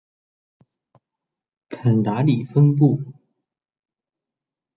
[1.69, 3.03] 肯达里分布。